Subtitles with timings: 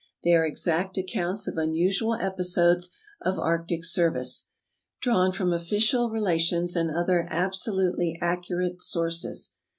[0.23, 2.89] They are exact accounts of unusual episodes
[3.21, 4.47] of arctic service,
[4.99, 9.53] drawn from official relations and other abso lutely accurate sources.